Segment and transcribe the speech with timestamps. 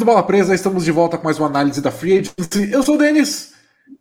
[0.00, 2.72] Amigos do Bola Presa, estamos de volta com mais uma análise da Free Agency.
[2.72, 3.52] Eu sou o Denis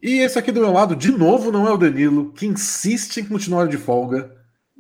[0.02, 3.26] e esse aqui do meu lado, de novo, não é o Danilo, que insiste em
[3.26, 4.34] continuar de folga.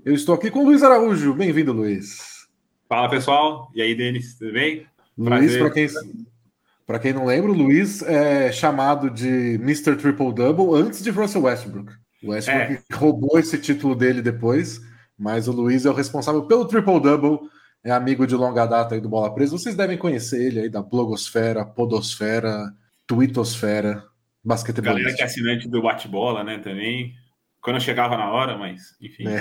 [0.06, 1.34] Eu estou aqui com o Luiz Araújo.
[1.34, 2.48] Bem-vindo, Luiz.
[2.88, 3.70] Fala, pessoal.
[3.76, 4.86] E aí, Denis, tudo bem?
[5.18, 5.88] Luiz, para quem,
[6.88, 9.98] pra quem não lembra, o Luiz é chamado de Mr.
[9.98, 11.92] Triple Double antes de Russell Westbrook.
[12.24, 12.96] O Westbrook é.
[12.96, 14.80] roubou esse título dele depois,
[15.18, 17.40] mas o Luiz é o responsável pelo Triple Double
[17.84, 19.58] é amigo de longa data aí do Bola Presa.
[19.58, 22.74] Vocês devem conhecer ele aí da blogosfera, podosfera,
[23.08, 24.04] twittosfera,
[24.44, 24.94] basquetebol.
[24.94, 27.14] Galera que é assinante do bate-bola, né, também.
[27.62, 29.26] Quando eu chegava na hora, mas enfim.
[29.28, 29.40] É.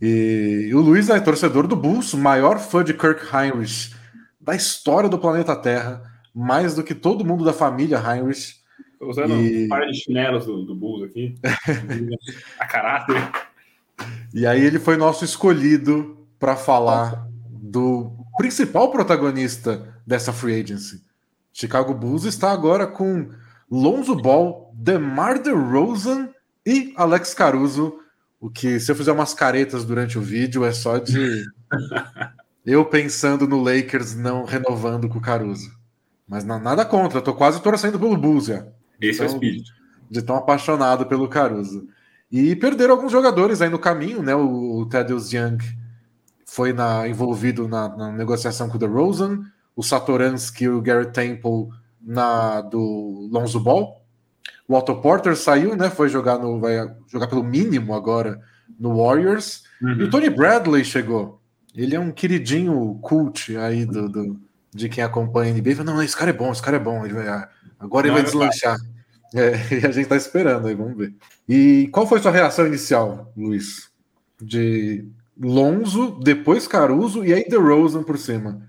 [0.00, 3.94] e, o Luiz é torcedor do Bulls, maior fã de Kirk Heinrich
[4.40, 6.02] da história do planeta Terra,
[6.34, 8.56] mais do que todo mundo da família Heinrich.
[8.98, 9.64] Tô usando e...
[9.64, 11.34] um par de chinelos do, do Bulls aqui.
[12.58, 13.30] a caráter.
[14.34, 21.00] E aí ele foi nosso escolhido para falar do principal protagonista dessa free agency.
[21.50, 23.30] Chicago Bulls está agora com
[23.70, 26.28] Lonzo Ball, DeMar DeRozan
[26.66, 27.98] e Alex Caruso.
[28.38, 31.46] O que, se eu fizer umas caretas durante o vídeo, é só de
[32.66, 35.72] eu pensando no Lakers não renovando com o Caruso.
[36.28, 38.66] Mas não, nada contra, tô quase torcendo pelo Bulls já.
[39.00, 39.70] Esse então, é o então, espírito.
[40.10, 41.88] De tão apaixonado pelo Caruso.
[42.30, 44.34] E perderam alguns jogadores aí no caminho, né?
[44.34, 45.56] O, o Thaddeus Young
[46.54, 49.40] foi na, envolvido na, na, negociação com o DeRozan,
[49.74, 51.68] o Satoransky e o Garrett Temple
[52.00, 54.00] na do Lonzo Ball.
[54.68, 55.90] O Otto Porter saiu, né?
[55.90, 56.76] Foi jogar no vai
[57.08, 58.40] jogar pelo mínimo agora
[58.78, 59.64] no Warriors.
[59.82, 59.94] Uhum.
[59.94, 61.42] E o Tony Bradley chegou.
[61.74, 64.40] Ele é um queridinho cult aí do, do
[64.72, 65.82] de quem acompanha a NBA.
[65.82, 67.04] Não, esse cara é bom, esse cara é bom.
[67.04, 67.26] Ele vai,
[67.80, 68.76] agora ele Não, vai é deslanchar.
[69.34, 71.12] É, e a gente tá esperando aí, vamos ver.
[71.48, 73.90] E qual foi sua reação inicial, Luiz?
[74.40, 75.04] De
[75.38, 78.62] Lonzo, depois Caruso e aí DeRozan por cima.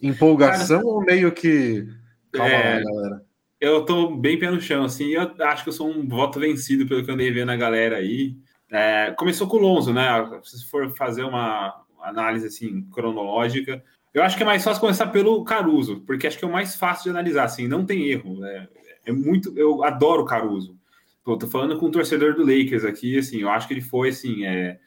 [0.00, 1.88] Empolgação Cara, ou meio que.
[2.32, 3.26] Calma é, lá, galera.
[3.60, 5.10] Eu tô bem pé no chão, assim.
[5.10, 7.96] Eu acho que eu sou um voto vencido pelo que eu andei vendo a galera
[7.96, 8.36] aí.
[8.70, 10.08] É, começou com o Lonzo, né?
[10.42, 15.44] Se for fazer uma análise assim cronológica, eu acho que é mais fácil começar pelo
[15.44, 18.44] Caruso, porque acho que é o mais fácil de analisar, assim, não tem erro.
[18.44, 18.68] É,
[19.06, 19.52] é muito.
[19.56, 20.76] Eu adoro o Caruso.
[21.24, 24.10] Pô, tô falando com um torcedor do Lakers aqui, assim, eu acho que ele foi
[24.10, 24.44] assim.
[24.44, 24.78] É,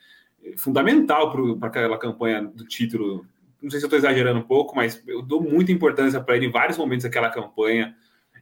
[0.58, 3.26] fundamental para aquela campanha do título.
[3.62, 6.46] Não sei se eu estou exagerando um pouco, mas eu dou muita importância para ele
[6.46, 7.96] em vários momentos daquela campanha.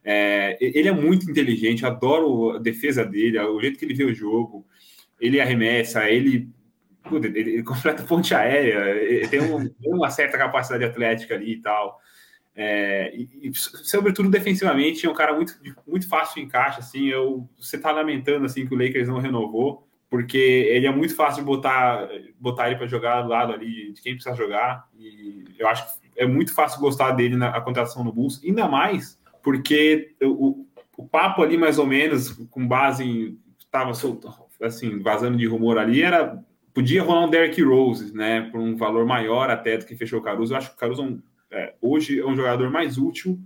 [0.04, 4.14] É, ele é muito inteligente, adoro a defesa dele, o jeito que ele vê o
[4.14, 4.66] jogo.
[5.20, 6.50] Ele arremessa, ele,
[7.12, 12.00] ele, ele completa ponte aérea, tem, um, tem, uma certa capacidade atlética ali e tal.
[12.56, 15.54] É, e, e, sobretudo defensivamente, é um cara muito,
[15.88, 16.80] muito fácil de encaixe.
[16.80, 21.16] Assim, eu, você está lamentando assim que o Lakers não renovou porque ele é muito
[21.16, 22.08] fácil de botar,
[22.40, 24.88] botar ele para jogar do lado ali de quem precisa jogar.
[24.98, 29.18] E eu acho que é muito fácil gostar dele na contratação no Bulls, ainda mais
[29.48, 30.66] porque o,
[30.98, 33.40] o papo ali, mais ou menos, com base em.
[33.58, 33.92] Estava
[34.62, 36.44] assim, vazando de rumor ali, era.
[36.74, 38.50] Podia rolar um Derrick Rose, né?
[38.52, 40.52] Por um valor maior até do que fechou o Caruso.
[40.52, 43.40] Eu acho que o Caruso é, hoje é um jogador mais útil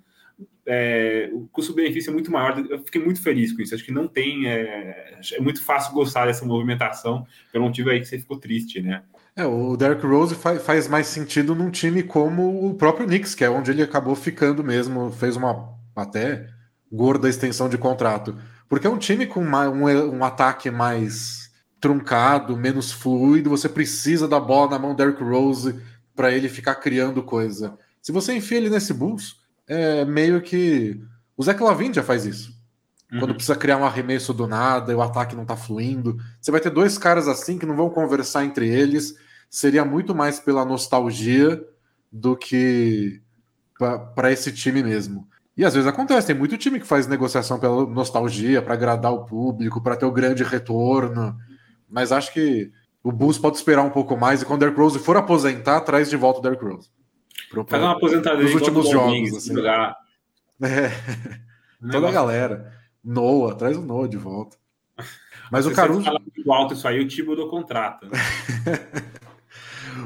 [0.65, 2.57] é, o custo-benefício é muito maior.
[2.69, 3.73] Eu fiquei muito feliz com isso.
[3.73, 4.47] Acho que não tem.
[4.47, 7.25] É, é, muito fácil gostar dessa movimentação.
[7.53, 9.03] Eu não tive aí que você ficou triste, né?
[9.35, 13.43] É, o Derrick Rose faz, faz mais sentido num time como o próprio Knicks, que
[13.43, 15.11] é onde ele acabou ficando mesmo.
[15.11, 16.47] Fez uma até
[16.91, 18.37] gorda extensão de contrato.
[18.69, 19.85] Porque é um time com uma, um,
[20.17, 23.49] um ataque mais truncado, menos fluido.
[23.49, 25.79] Você precisa da bola na mão do Derrick Rose
[26.15, 27.77] para ele ficar criando coisa.
[28.01, 29.40] Se você enfia ele nesse Bulls
[29.71, 31.01] é meio que.
[31.37, 32.51] O Zé Clavin já faz isso.
[33.09, 33.19] Uhum.
[33.19, 36.17] Quando precisa criar um arremesso do nada e o ataque não tá fluindo.
[36.41, 39.15] Você vai ter dois caras assim que não vão conversar entre eles.
[39.49, 41.63] Seria muito mais pela nostalgia
[42.11, 43.21] do que
[44.13, 45.25] para esse time mesmo.
[45.55, 49.25] E às vezes acontece, tem muito time que faz negociação pela nostalgia, para agradar o
[49.25, 51.35] público, para ter o grande retorno.
[51.89, 52.71] Mas acho que
[53.03, 56.09] o Bulls pode esperar um pouco mais e quando o Derrick Rose for aposentar, traz
[56.09, 56.89] de volta o Derrick Rose.
[57.67, 59.35] Faz uma aposentadoria nos últimos jogos.
[59.35, 59.53] Assim.
[59.53, 59.97] Jogar.
[60.61, 60.91] É.
[61.91, 62.73] Toda a galera.
[63.03, 64.57] Noah, traz o Noah de volta.
[65.51, 66.09] Mas o Caruso.
[66.09, 68.07] Muito alto isso aí, o tipo do contrato.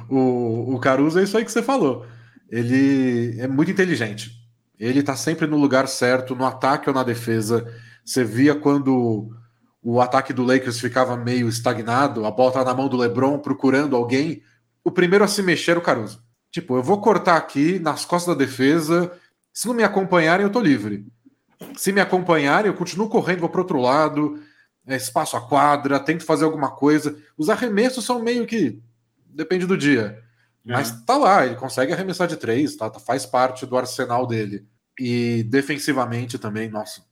[0.10, 2.06] o, o Caruso é isso aí que você falou.
[2.50, 4.32] Ele é muito inteligente.
[4.80, 7.72] Ele tá sempre no lugar certo, no ataque ou na defesa.
[8.04, 9.30] Você via quando
[9.84, 13.96] o ataque do Lakers ficava meio estagnado, a bola tá na mão do LeBron procurando
[13.96, 14.42] alguém.
[14.84, 16.25] O primeiro a se mexer era o Caruso.
[16.56, 19.12] Tipo, eu vou cortar aqui nas costas da defesa.
[19.52, 21.06] Se não me acompanharem, eu tô livre.
[21.76, 24.42] Se me acompanharem, eu continuo correndo, vou para outro lado,
[24.88, 27.18] é, espaço a quadra, tento fazer alguma coisa.
[27.38, 28.82] Os arremessos são meio que.
[29.26, 30.24] Depende do dia.
[30.64, 34.66] Mas tá lá, ele consegue arremessar de três, tá, tá, faz parte do arsenal dele.
[34.98, 37.04] E defensivamente também, nossa,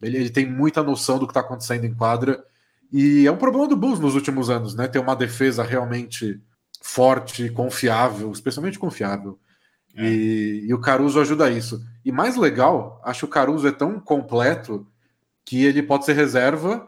[0.00, 2.44] ele, ele tem muita noção do que tá acontecendo em quadra.
[2.92, 4.86] E é um problema do Bulls nos últimos anos, né?
[4.86, 6.40] Ter uma defesa realmente
[6.84, 9.38] forte, confiável, especialmente confiável.
[9.96, 10.06] É.
[10.06, 11.82] E, e, o Caruso ajuda isso.
[12.04, 14.86] E mais legal, acho que o Caruso é tão completo
[15.46, 16.86] que ele pode ser reserva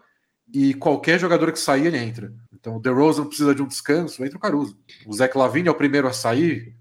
[0.52, 2.30] e qualquer jogador que sair ele entra.
[2.52, 4.78] Então o DeRozan precisa de um descanso, entra o Caruso.
[5.06, 6.76] O Zé Lavine é o primeiro a sair,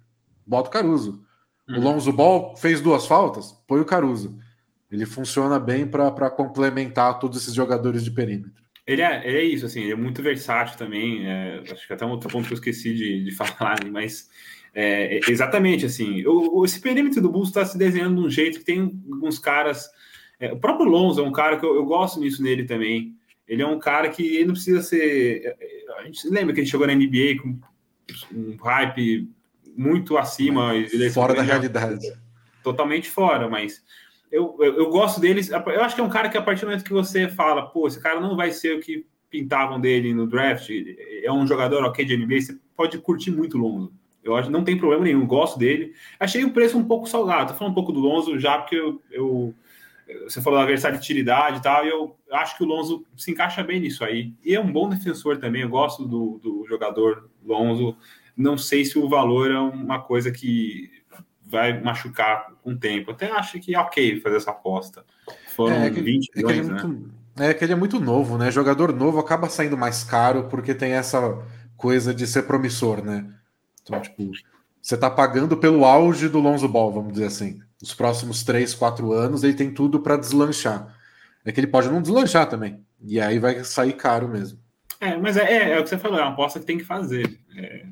[0.46, 1.24] bota o Caruso.
[1.70, 1.78] Uhum.
[1.78, 4.38] O Lonzo Ball fez duas faltas, põe o Caruso.
[4.92, 8.65] Ele funciona bem para complementar todos esses jogadores de perímetro.
[8.88, 11.28] Ele é, ele é isso, assim, ele é muito versátil também.
[11.28, 14.30] É, acho que até um outro ponto que eu esqueci de, de falar, mas
[14.74, 16.26] é, exatamente assim.
[16.28, 19.90] O, esse perímetro do Bulls está se desenhando de um jeito que tem alguns caras.
[20.40, 23.16] É, o próprio Lonzo é um cara que eu, eu, gosto nisso nele também.
[23.48, 25.42] Ele é um cara que ele não precisa ser.
[25.46, 27.58] É, é, a gente lembra que ele chegou na NBA com
[28.34, 29.30] um hype
[29.76, 30.74] muito acima.
[31.14, 32.14] Fora da realidade.
[32.62, 33.81] Totalmente fora, mas
[34.36, 35.50] eu, eu, eu, gosto deles.
[35.50, 37.88] Eu acho que é um cara que a partir do momento que você fala, pô,
[37.88, 40.70] esse cara não vai ser o que pintavam dele no draft,
[41.24, 43.94] é um jogador ok de NBA, você pode curtir muito Lonzo.
[44.24, 45.94] Eu acho não tem problema nenhum, gosto dele.
[46.20, 47.52] Achei o preço um pouco salgado.
[47.52, 49.54] Tô falando um pouco do Lonzo já porque eu, eu
[50.28, 53.80] você falou da versatilidade e tal, e eu acho que o Lonzo se encaixa bem
[53.80, 54.34] nisso aí.
[54.44, 57.96] E é um bom defensor também, eu gosto do, do jogador Lonzo.
[58.38, 60.92] Não sei se o valor é uma coisa que
[61.45, 63.12] vai machucar com o tempo.
[63.12, 65.06] Até acho que é ok fazer essa aposta.
[65.56, 66.83] Foram é, é que, 20 é milhões, é né?
[66.83, 68.51] Muito, é que ele é muito novo, né?
[68.51, 71.38] Jogador novo acaba saindo mais caro porque tem essa
[71.77, 73.25] coisa de ser promissor, né?
[73.81, 74.31] Então, tipo,
[74.81, 77.59] você tá pagando pelo auge do Lonzo Ball, vamos dizer assim.
[77.81, 80.95] Os próximos 3, 4 anos ele tem tudo para deslanchar.
[81.44, 82.83] É que ele pode não deslanchar também.
[83.01, 84.59] E aí vai sair caro mesmo.
[85.00, 86.83] É, mas é, é, é o que você falou, é uma aposta que tem que
[86.83, 87.39] fazer.
[87.56, 87.86] É,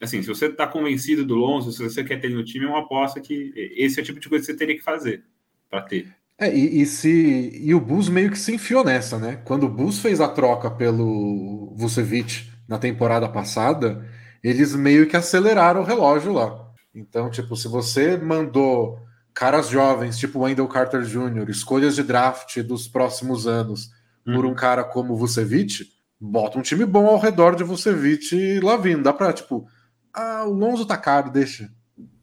[0.00, 2.80] assim, se você está convencido do Lonzo, se você quer ter no time, é uma
[2.80, 5.24] aposta que esse é o tipo de coisa que você teria que fazer
[5.70, 6.08] para ter.
[6.38, 9.40] É, e, e, se e o Bus meio que se enfiou nessa, né?
[9.44, 14.04] Quando o Bus fez a troca pelo Vucevic na temporada passada,
[14.42, 16.64] eles meio que aceleraram o relógio lá.
[16.94, 18.98] Então, tipo, se você mandou
[19.32, 23.90] caras jovens, tipo Wendell Carter Jr., escolhas de draft dos próximos anos,
[24.26, 24.34] uhum.
[24.34, 25.88] por um cara como Vucevic,
[26.20, 29.02] bota um time bom ao redor de Vucevic e Lavino.
[29.02, 29.66] Dá pra, tipo,
[30.14, 31.70] ah, o Lonzo tá caro, deixa.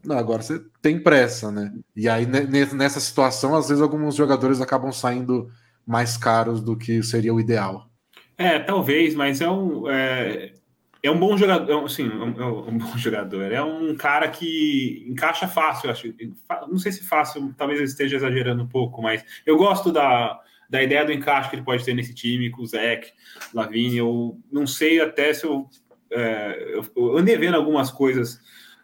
[0.03, 1.71] Não, agora você tem pressa, né?
[1.95, 5.49] E aí, nessa situação, às vezes alguns jogadores acabam saindo
[5.85, 7.87] mais caros do que seria o ideal.
[8.37, 9.89] É, talvez, mas é um.
[9.89, 10.53] É
[11.03, 13.51] é um bom jogador, sim, é um, é um, bom jogador.
[13.51, 16.13] É um cara que encaixa fácil, acho.
[16.69, 20.39] Não sei se fácil, talvez eu esteja exagerando um pouco, mas eu gosto da,
[20.69, 23.11] da ideia do encaixe que ele pode ter nesse time com o Zeke,
[23.51, 23.97] Lavigne.
[23.97, 25.67] Eu não sei até se eu,
[26.11, 28.39] é, eu, andei vendo algumas coisas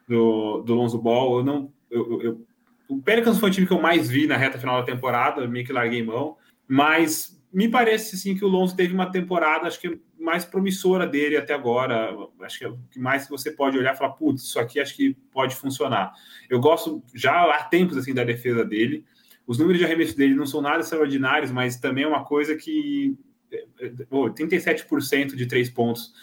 [0.08, 1.40] do, do Lonzo Ball.
[1.40, 2.48] Eu não, eu, eu,
[2.88, 5.66] o Pelicans foi o time que eu mais vi na reta final da temporada, meio
[5.66, 6.38] que larguei mão,
[6.68, 11.38] mas me parece sim que o Lonzo teve uma temporada, acho que mais promissora dele
[11.38, 12.16] até agora.
[12.42, 14.96] Acho que é o que mais você pode olhar e falar, putz, isso aqui acho
[14.96, 16.14] que pode funcionar.
[16.50, 19.06] Eu gosto já há tempos assim da defesa dele.
[19.46, 23.18] Os números de arremesso dele não são nada extraordinários, mas também é uma coisa que
[24.10, 26.14] oh, 37% de três pontos.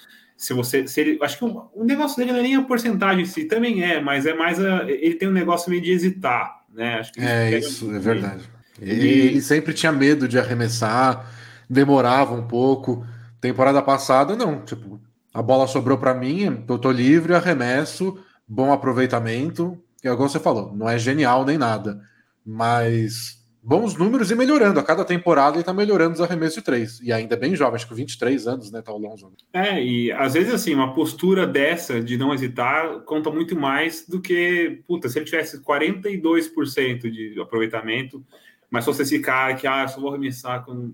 [0.44, 3.22] Se você, se ele, acho que o, o, negócio dele não é nem a porcentagem
[3.22, 6.64] em si, também é, mas é mais a, ele tem um negócio meio de hesitar,
[6.70, 6.98] né?
[6.98, 8.44] Acho que é isso, é verdade.
[8.78, 11.32] Ele, ele sempre tinha medo de arremessar,
[11.68, 13.06] demorava um pouco.
[13.40, 14.60] Temporada passada, não.
[14.60, 15.00] Tipo,
[15.32, 19.82] a bola sobrou para mim, eu tô livre, arremesso, bom aproveitamento.
[20.02, 22.02] E é igual você falou, não é genial nem nada.
[22.44, 24.78] Mas bons números e melhorando.
[24.78, 27.00] A cada temporada ele tá melhorando os arremessos de três.
[27.00, 29.32] E ainda bem jovem, acho que 23 anos, né, tá o Lonzo.
[29.54, 34.20] É, e às vezes assim, uma postura dessa de não hesitar conta muito mais do
[34.20, 38.22] que, puta, se ele tivesse 42% de aproveitamento,
[38.70, 40.92] mas se fosse esse cara que, ah, só vou arremessar com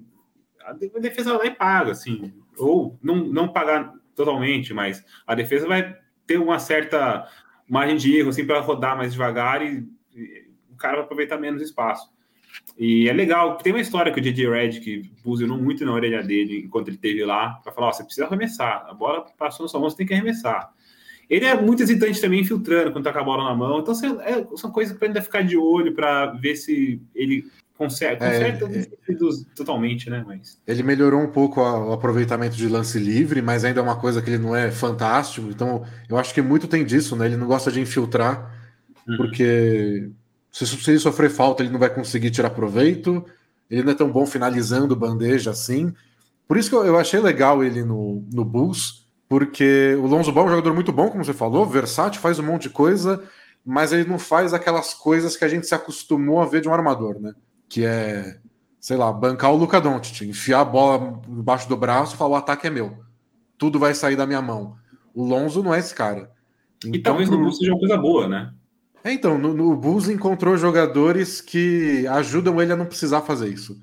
[0.64, 5.96] a defesa vai paga, assim, ou não, não pagar totalmente, mas a defesa vai
[6.26, 7.26] ter uma certa
[7.68, 9.88] margem de erro, assim, para rodar mais devagar e,
[10.70, 12.10] o cara vai aproveitar menos espaço.
[12.78, 16.22] E é legal, tem uma história que o DJ Red que buzinou muito na orelha
[16.22, 19.68] dele enquanto ele esteve lá, para falar: ó, você precisa arremessar, a bola passou na
[19.68, 20.72] sua mão, você tem que arremessar.
[21.28, 24.46] Ele é muito hesitante também infiltrando quando tá com a bola na mão, então é,
[24.56, 27.44] são coisas para ainda ficar de olho para ver se ele
[27.80, 30.22] Conserta, conserta é, é, totalmente, né?
[30.26, 30.60] Mas...
[30.66, 34.28] Ele melhorou um pouco o aproveitamento de lance livre, mas ainda é uma coisa que
[34.28, 35.48] ele não é fantástico.
[35.48, 37.24] Então, eu acho que muito tem disso, né?
[37.24, 38.54] Ele não gosta de infiltrar,
[39.08, 39.16] uhum.
[39.16, 40.10] porque
[40.50, 43.24] se, se ele sofrer falta, ele não vai conseguir tirar proveito.
[43.70, 45.94] Ele não é tão bom finalizando bandeja assim.
[46.48, 50.44] Por isso que eu, eu achei legal ele no, no Bulls, porque o Lonzo Ball
[50.44, 53.22] é um jogador muito bom, como você falou, versátil, faz um monte de coisa,
[53.64, 56.74] mas ele não faz aquelas coisas que a gente se acostumou a ver de um
[56.74, 57.32] armador, né?
[57.68, 58.40] Que é,
[58.80, 62.36] sei lá, bancar o Luca Doncic, enfiar a bola embaixo do braço e falar o
[62.36, 62.98] ataque é meu.
[63.56, 64.74] Tudo vai sair da minha mão.
[65.14, 66.32] O Lonzo não é esse cara.
[66.78, 67.38] Então, e talvez pro...
[67.38, 68.52] no Bulls seja uma coisa boa, né?
[69.02, 73.80] É, então, no, no Bulls encontrou jogadores que ajudam ele a não precisar fazer isso.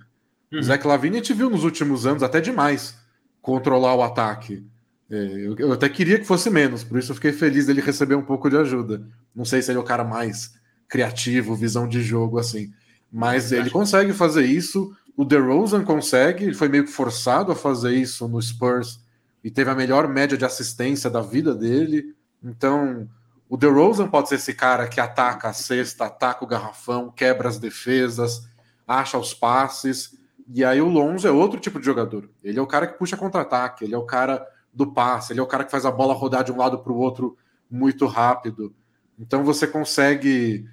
[0.52, 0.62] Uhum.
[0.62, 2.96] Zach Lavine a gente viu nos últimos anos, até demais,
[3.42, 4.66] controlar o ataque.
[5.10, 8.16] É, eu, eu, até queria que fosse menos, por isso eu fiquei feliz dele receber
[8.16, 9.06] um pouco de ajuda.
[9.34, 10.54] Não sei se ele é o cara mais
[10.88, 12.72] criativo, visão de jogo assim,
[13.12, 14.96] mas ele consegue fazer isso.
[15.16, 19.00] O DeRozan consegue, ele foi meio que forçado a fazer isso no Spurs
[19.44, 22.14] e teve a melhor média de assistência da vida dele.
[22.44, 23.08] Então,
[23.50, 27.58] o DeRozan pode ser esse cara que ataca a cesta, ataca o garrafão, quebra as
[27.58, 28.48] defesas,
[28.86, 30.18] acha os passes.
[30.54, 32.30] E aí o Lonzo é outro tipo de jogador.
[32.44, 35.44] Ele é o cara que puxa contra-ataque, ele é o cara do passe, ele é
[35.44, 37.38] o cara que faz a bola rodar de um lado para o outro
[37.72, 38.76] muito rápido.
[39.18, 40.66] Então você consegue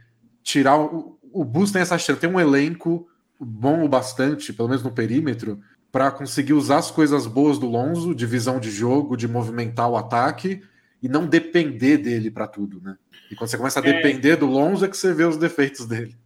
[0.43, 0.79] tirar.
[0.79, 3.09] O, o tem essa chance, tem um elenco
[3.41, 5.61] bom o bastante, pelo menos no perímetro,
[5.93, 9.97] para conseguir usar as coisas boas do Lonzo, de visão de jogo, de movimentar o
[9.97, 10.63] ataque
[11.05, 12.97] e não depender dele para tudo, né?
[13.31, 13.93] E quando você começa a é...
[13.93, 16.17] depender do Lonzo é que você vê os defeitos dele.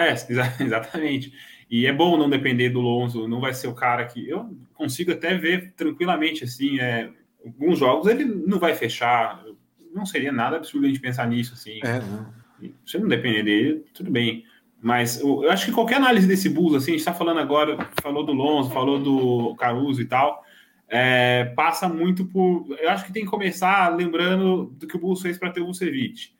[0.00, 0.12] É,
[0.60, 1.32] exatamente.
[1.70, 5.12] E é bom não depender do Lonzo, não vai ser o cara que eu consigo
[5.12, 7.08] até ver tranquilamente assim, é,
[7.44, 9.44] alguns jogos ele não vai fechar,
[9.94, 11.78] não seria nada absurdo a gente pensar nisso assim.
[11.84, 12.34] É, não.
[12.84, 14.44] Se não depender dele, tudo bem.
[14.82, 18.26] Mas eu acho que qualquer análise desse Bulls, assim, a gente está falando agora, falou
[18.26, 20.44] do Lonzo, falou do Caruso e tal,
[20.88, 22.66] é, passa muito por.
[22.78, 25.66] Eu acho que tem que começar lembrando do que o Bulls fez para ter o
[25.66, 26.34] Vucevic.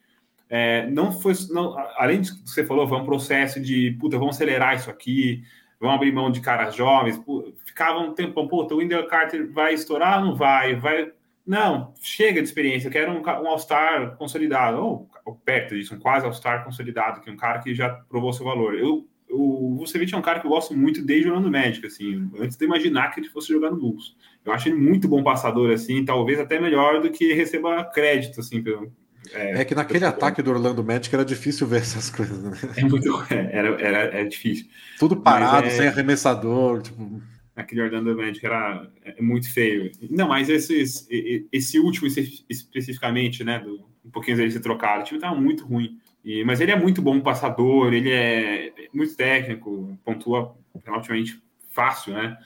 [0.48, 1.34] É, não foi.
[1.50, 5.42] Não, além de que você falou, foi um processo de puta, vamos acelerar isso aqui,
[5.80, 7.20] vamos abrir mão de caras jovens.
[7.64, 10.24] Ficava um tempo, puta, o Wendell Carter vai estourar?
[10.24, 11.12] Não vai, vai.
[11.44, 15.98] Não, chega de experiência, eu quero um, um All-Star consolidado, ou, ou, perto disso, um
[15.98, 18.74] quase All-Star consolidado, que é um cara que já provou seu valor.
[18.74, 22.28] Eu, o Vucevic é um cara que eu gosto muito desde o ano médico, assim,
[22.38, 24.16] antes de imaginar que ele fosse jogar no Bulls.
[24.46, 28.62] Eu acho ele muito bom passador, assim, talvez até melhor do que receba crédito, assim,
[28.62, 28.92] pelo,
[29.32, 32.52] é, é, que naquele ataque do Orlando Magic era difícil ver essas coisas, né?
[32.76, 34.66] É muito, é, era, era, era difícil.
[34.98, 37.22] Tudo parado, é, sem arremessador, tipo...
[37.54, 39.90] Aquele Orlando Magic era é, muito feio.
[40.10, 41.08] Não, mas esses,
[41.50, 42.06] esse último
[42.48, 45.98] especificamente, né, do, um pouquinho dele ser trocado, o time tava muito ruim.
[46.22, 52.36] E, mas ele é muito bom passador, ele é muito técnico, pontua relativamente fácil, né?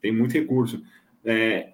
[0.00, 0.82] Tem muito recurso.
[1.26, 1.70] É,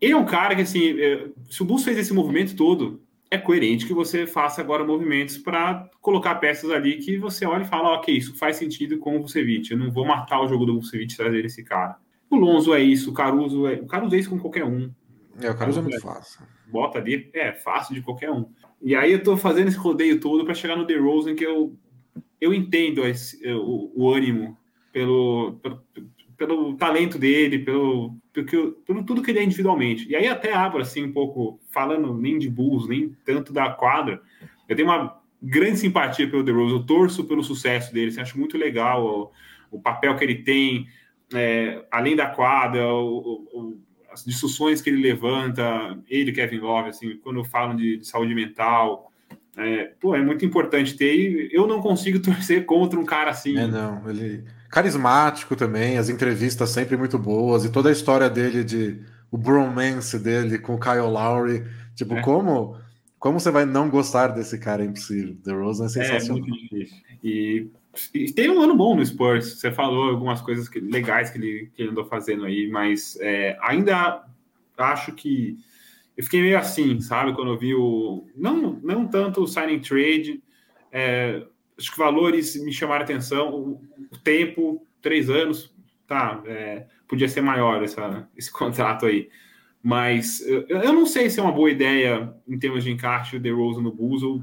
[0.00, 3.38] ele é um cara que, assim, é, se o Bulls fez esse movimento todo, é
[3.38, 7.94] coerente que você faça agora movimentos para colocar peças ali que você olha e fala,
[7.94, 11.12] ok, isso faz sentido com o Vucevic, eu não vou matar o jogo do Vucevic
[11.12, 11.96] e trazer esse cara.
[12.30, 13.74] O Lonzo é isso, o Caruso é...
[13.74, 14.90] O Caruso é isso com qualquer um.
[15.40, 16.42] É, o Caruso é muito fácil.
[16.68, 18.46] Bota ali, é fácil de qualquer um.
[18.80, 21.76] E aí eu tô fazendo esse rodeio todo para chegar no The Rose, que eu,
[22.40, 24.56] eu entendo esse, o, o ânimo
[24.92, 25.82] pelo, pelo,
[26.36, 30.08] pelo talento dele, pelo, pelo, pelo tudo que ele é individualmente.
[30.08, 34.20] E aí até abro assim um pouco, falando nem de Bulls, nem tanto da quadra,
[34.68, 38.58] eu tenho uma grande simpatia pelo DeRozan, eu torço pelo sucesso dele, assim, acho muito
[38.58, 39.04] legal
[39.70, 40.88] o, o papel que ele tem,
[41.32, 47.16] é, além da quadra, o, o, as discussões que ele levanta, ele Kevin Love, assim,
[47.18, 49.12] quando falam de, de saúde mental,
[49.56, 53.56] é, pô, é muito importante ter, e eu não consigo torcer contra um cara assim.
[53.56, 58.64] É, não, ele carismático também, as entrevistas sempre muito boas, e toda a história dele
[58.64, 62.22] de o bromance dele com o Kyle Lowry, tipo, é.
[62.22, 62.76] como
[63.24, 65.34] como você vai não gostar desse cara é impossível.
[65.42, 66.36] The Rose é sensacional.
[66.36, 66.96] É muito difícil.
[67.24, 67.70] E,
[68.12, 69.58] e teve um ano bom no Spurs.
[69.58, 73.56] Você falou algumas coisas que, legais que ele, que ele andou fazendo aí, mas é,
[73.62, 74.26] ainda
[74.76, 75.56] acho que
[76.16, 77.32] eu fiquei meio assim, sabe?
[77.34, 78.26] Quando eu vi o.
[78.36, 80.42] Não, não tanto o signing trade,
[80.92, 81.44] é,
[81.78, 83.52] acho que valores me chamaram a atenção.
[83.52, 83.80] O,
[84.12, 85.74] o tempo, três anos,
[86.06, 89.28] tá, é, podia ser maior essa, esse contrato aí.
[89.82, 93.40] Mas eu, eu, não sei se é uma boa ideia em termos de encaixe o
[93.40, 94.22] DeRozan no Bulls.
[94.22, 94.42] Ou,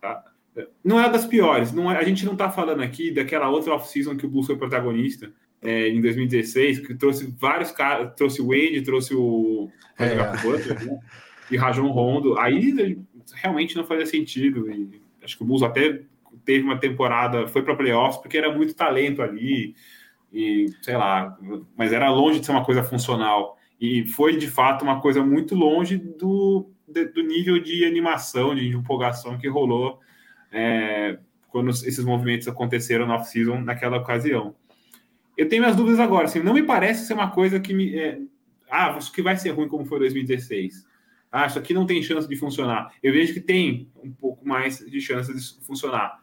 [0.00, 0.24] tá?
[0.84, 1.72] Não é das piores.
[1.72, 4.56] Não é, a gente não está falando aqui daquela outra off-season que o Bulls foi
[4.56, 5.32] protagonista.
[5.62, 10.36] É, em 2016, que trouxe vários caras, trouxe o Wade, trouxe o é.
[10.42, 10.98] Butler, né?
[11.50, 12.36] e Rajon Rondo.
[12.38, 12.98] Aí
[13.34, 14.68] realmente não fazia sentido.
[14.70, 16.02] E acho que o Bulls até
[16.44, 19.74] teve uma temporada, foi para playoffs porque era muito talento ali
[20.32, 21.38] e sei lá,
[21.76, 25.54] mas era longe de ser uma coisa funcional e foi de fato uma coisa muito
[25.54, 30.00] longe do, do nível de animação, de empolgação que rolou
[30.50, 34.54] é, quando esses movimentos aconteceram na off-season naquela ocasião.
[35.36, 37.96] Eu tenho minhas dúvidas agora, assim, não me parece ser uma coisa que me.
[37.98, 38.18] É,
[38.70, 40.86] ah, isso que vai ser ruim como foi 2016.
[41.30, 42.92] ah, isso aqui não tem chance de funcionar.
[43.02, 46.22] Eu vejo que tem um pouco mais de chance de funcionar,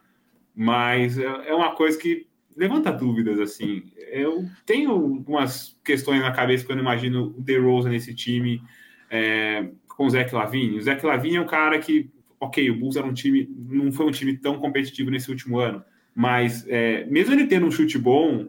[0.54, 2.26] mas é, é uma coisa que
[2.56, 3.82] levanta dúvidas, assim.
[4.10, 8.62] Eu tenho algumas questões na cabeça quando imagino o DeRozan nesse time
[9.10, 10.78] é, com o Zach Lavine.
[10.78, 14.06] O Zach Lavine é um cara que, ok, o Bulls era um time, não foi
[14.06, 18.48] um time tão competitivo nesse último ano, mas é, mesmo ele tendo um chute bom,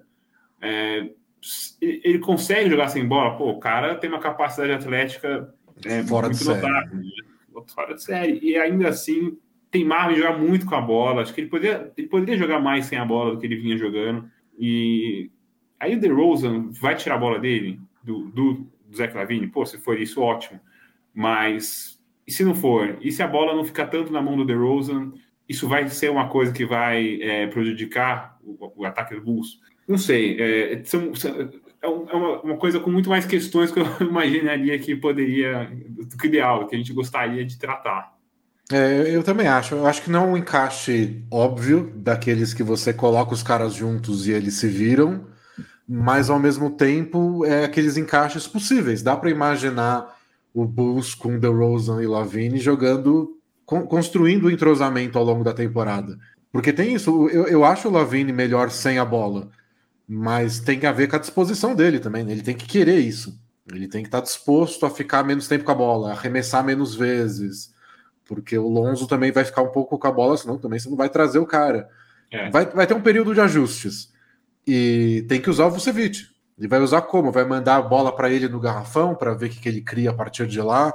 [0.62, 1.10] é,
[1.82, 3.38] ele consegue jogar sem bola.
[3.38, 5.54] Pô, o cara tem uma capacidade atlética
[5.86, 6.98] é, fora muito de notável.
[6.98, 7.10] Né?
[7.68, 8.40] fora de série.
[8.42, 9.38] E ainda assim
[9.70, 11.22] tem margem de jogar muito com a bola.
[11.22, 13.78] Acho que ele poderia, ele poderia jogar mais sem a bola do que ele vinha
[13.78, 14.30] jogando.
[14.58, 15.30] E
[15.80, 18.54] aí o DeRozan vai tirar a bola dele, do, do,
[18.86, 19.48] do Zach Lavine?
[19.48, 20.60] Pô, se for isso, ótimo.
[21.14, 22.98] Mas e se não for?
[23.02, 25.12] E se a bola não ficar tanto na mão do DeRozan?
[25.50, 29.60] Isso vai ser uma coisa que vai é, prejudicar o, o, ataque do Bulls?
[29.92, 30.38] Não sei.
[30.40, 31.48] É, são, é,
[31.82, 36.28] é uma, uma, coisa com muito mais questões que eu imaginaria que poderia, do que
[36.28, 38.16] ideal, que a gente gostaria de tratar.
[38.72, 39.76] É, eu também acho.
[39.76, 44.28] Eu acho que não é um encaixe óbvio daqueles que você coloca os caras juntos
[44.28, 45.28] e eles se viram,
[45.86, 49.04] mas ao mesmo tempo é aqueles encaixes possíveis.
[49.04, 50.16] Dá para imaginar
[50.54, 56.18] o Bulls com DeRozan e Lavine jogando, con construindo o entrosamento ao longo da temporada.
[56.50, 59.50] Porque tem isso, eu, eu acho o Lavine melhor sem a bola,
[60.14, 62.24] mas tem que ver com a disposição dele também.
[62.24, 62.32] Né?
[62.32, 63.40] Ele tem que querer isso.
[63.72, 67.72] Ele tem que estar disposto a ficar menos tempo com a bola, arremessar menos vezes
[68.32, 70.96] porque o Lonzo também vai ficar um pouco com a bola, senão também você não
[70.96, 71.90] vai trazer o cara.
[72.32, 72.50] É.
[72.50, 74.14] Vai, vai ter um período de ajustes.
[74.66, 76.30] E tem que usar o Vucevic.
[76.58, 77.30] Ele vai usar como?
[77.30, 80.12] Vai mandar a bola para ele no garrafão para ver o que, que ele cria
[80.12, 80.94] a partir de lá.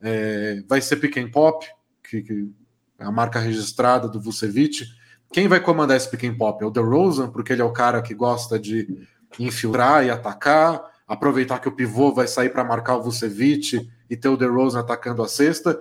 [0.00, 1.64] É, vai ser pick and pop,
[2.02, 2.50] que, que,
[2.98, 4.84] é a marca registrada do Vucevic.
[5.32, 6.62] Quem vai comandar esse pick and pop?
[6.62, 9.06] É o DeRozan, porque ele é o cara que gosta de
[9.38, 14.28] infiltrar e atacar, aproveitar que o pivô vai sair para marcar o Vucevic e ter
[14.28, 15.78] o DeRozan atacando a cesta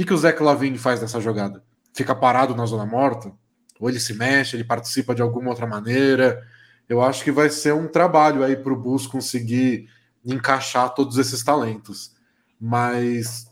[0.00, 1.62] que, que o Zé Lavine faz nessa jogada?
[1.92, 3.32] Fica parado na zona morta?
[3.78, 6.42] Ou ele se mexe, ele participa de alguma outra maneira?
[6.88, 9.88] Eu acho que vai ser um trabalho aí para o Bus conseguir
[10.24, 12.12] encaixar todos esses talentos.
[12.58, 13.50] Mas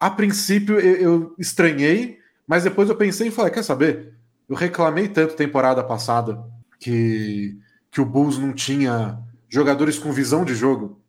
[0.00, 4.14] a princípio eu estranhei, mas depois eu pensei e falei: quer saber?
[4.52, 6.44] Eu reclamei tanto temporada passada
[6.78, 7.58] que,
[7.90, 11.00] que o Bulls não tinha jogadores com visão de jogo.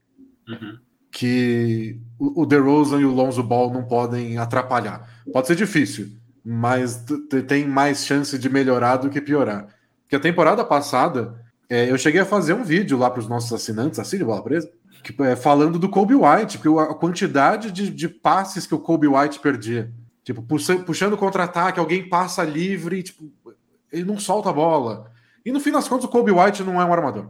[0.47, 0.79] Uhum
[1.13, 5.08] que o DeRozan e o Lonzo Ball não podem atrapalhar.
[5.32, 6.10] Pode ser difícil,
[6.43, 7.06] mas
[7.47, 9.67] tem mais chance de melhorar do que piorar.
[10.01, 13.53] Porque a temporada passada, é, eu cheguei a fazer um vídeo lá para os nossos
[13.53, 14.67] assinantes, assim de bola presa,
[15.03, 19.08] que, é, falando do Kobe White, porque a quantidade de, de passes que o Kobe
[19.08, 19.93] White perdia.
[20.24, 23.32] Tipo, puxando contra-ataque, alguém passa livre, tipo,
[23.92, 25.12] ele não solta a bola.
[25.46, 27.30] E no fim das contas, o Kobe White não é um armador.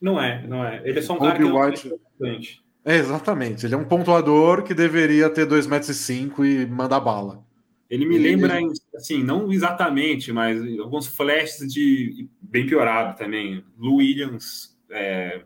[0.00, 0.82] Não é, não é.
[0.84, 1.94] Ele é só um Kobe cara que White...
[2.22, 3.64] é é, exatamente.
[3.64, 7.44] Ele é um pontuador que deveria ter 2,5 metros e mandar bala.
[7.88, 8.58] Ele me lembra,
[8.96, 13.62] assim, não exatamente, mas alguns flashes de bem piorado também.
[13.78, 15.42] Lou Williams, é,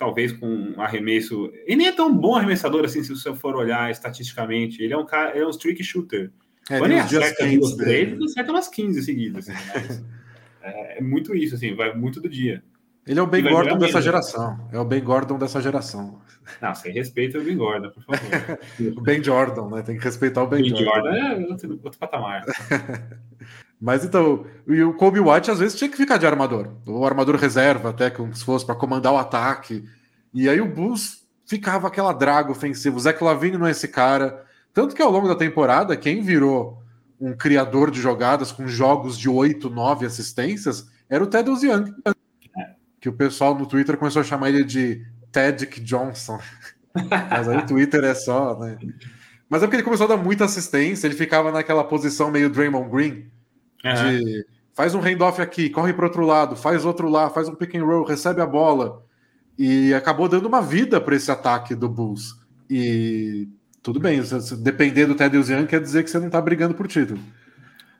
[0.00, 1.52] talvez com um arremesso.
[1.66, 4.82] Ele nem é tão bom arremessador assim, se você for olhar estatisticamente.
[4.82, 6.32] Ele é um cara, é um streak shooter.
[6.70, 9.48] É, Quando ele acerta duas, três, ele acerta umas 15 seguidas.
[9.50, 10.04] Assim,
[10.62, 12.62] é, é muito isso, assim, vai muito do dia.
[13.06, 14.02] Ele é o Ben Gordon dessa mesmo.
[14.02, 14.68] geração.
[14.72, 16.20] É o Ben Gordon dessa geração.
[16.62, 18.58] Não, sem respeito o Ben Gordon, por favor.
[18.96, 19.82] o Ben Jordan, né?
[19.82, 21.12] Tem que respeitar o Ben, ben Jordan.
[21.12, 22.44] Jordan é outro, outro patamar.
[23.80, 26.68] Mas então, e o Kobe White às vezes tinha que ficar de armador.
[26.86, 29.84] O armador reserva, até como se fosse para comandar o ataque.
[30.34, 32.96] E aí o Bulls ficava aquela draga ofensiva.
[32.96, 34.44] O Zach Lavine não é esse cara.
[34.74, 36.82] Tanto que ao longo da temporada, quem virou
[37.18, 41.92] um criador de jogadas com jogos de 8, 9 assistências era o Ted Young
[43.00, 46.38] que o pessoal no Twitter começou a chamar ele de Tedic Johnson.
[47.30, 48.76] Mas aí o Twitter é só, né?
[49.48, 52.90] Mas é porque ele começou a dar muita assistência, ele ficava naquela posição meio Draymond
[52.90, 53.30] Green,
[53.84, 54.18] uhum.
[54.18, 57.74] de faz um handoff aqui, corre para outro lado, faz outro lá, faz um pick
[57.74, 59.04] and roll, recebe a bola.
[59.58, 62.34] E acabou dando uma vida para esse ataque do Bulls.
[62.68, 63.46] E
[63.82, 64.22] tudo bem,
[64.58, 67.20] depender do Ted Young quer dizer que você não está brigando por título.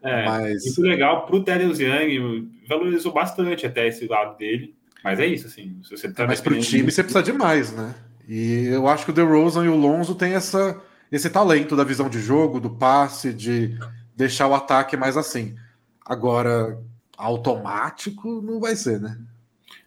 [0.02, 0.64] É, Mas...
[0.64, 4.74] muito legal para o Ted Young, valorizou bastante até esse lado dele.
[5.04, 5.78] Mas é isso, assim.
[5.82, 7.94] Se você tá Mas pro time você precisa de mais, né?
[8.28, 12.08] E eu acho que o DeRozan e o Lonzo têm essa, esse talento da visão
[12.08, 13.76] de jogo, do passe, de
[14.16, 15.56] deixar o ataque mais assim.
[16.10, 16.76] Agora,
[17.16, 19.16] automático não vai ser, né?